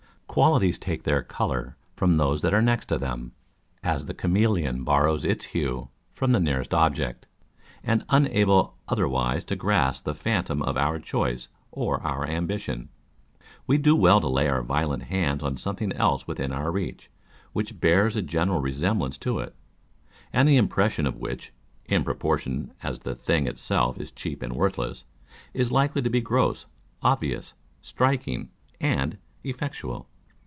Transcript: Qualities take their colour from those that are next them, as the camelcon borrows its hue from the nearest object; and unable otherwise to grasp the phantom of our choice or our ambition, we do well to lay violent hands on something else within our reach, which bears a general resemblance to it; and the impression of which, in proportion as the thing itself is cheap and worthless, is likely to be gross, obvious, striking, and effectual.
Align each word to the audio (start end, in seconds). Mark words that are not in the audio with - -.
Qualities 0.33 0.79
take 0.79 1.03
their 1.03 1.23
colour 1.23 1.75
from 1.93 2.15
those 2.15 2.39
that 2.39 2.53
are 2.53 2.61
next 2.61 2.87
them, 2.87 3.33
as 3.83 4.05
the 4.05 4.13
camelcon 4.13 4.85
borrows 4.85 5.25
its 5.25 5.43
hue 5.47 5.89
from 6.13 6.31
the 6.31 6.39
nearest 6.39 6.73
object; 6.73 7.27
and 7.83 8.05
unable 8.07 8.77
otherwise 8.87 9.43
to 9.43 9.57
grasp 9.57 10.05
the 10.05 10.15
phantom 10.15 10.61
of 10.61 10.77
our 10.77 10.99
choice 10.99 11.49
or 11.69 12.01
our 12.01 12.25
ambition, 12.25 12.87
we 13.67 13.77
do 13.77 13.93
well 13.93 14.21
to 14.21 14.29
lay 14.29 14.47
violent 14.61 15.03
hands 15.03 15.43
on 15.43 15.57
something 15.57 15.91
else 15.91 16.27
within 16.27 16.53
our 16.53 16.71
reach, 16.71 17.11
which 17.51 17.81
bears 17.81 18.15
a 18.15 18.21
general 18.21 18.61
resemblance 18.61 19.17
to 19.17 19.39
it; 19.39 19.53
and 20.31 20.47
the 20.47 20.55
impression 20.55 21.05
of 21.05 21.17
which, 21.17 21.51
in 21.87 22.05
proportion 22.05 22.71
as 22.83 22.99
the 22.99 23.15
thing 23.15 23.47
itself 23.47 23.99
is 23.99 24.13
cheap 24.13 24.41
and 24.41 24.53
worthless, 24.55 25.03
is 25.53 25.73
likely 25.73 26.01
to 26.01 26.09
be 26.09 26.21
gross, 26.21 26.67
obvious, 27.01 27.53
striking, 27.81 28.49
and 28.79 29.17
effectual. 29.43 30.07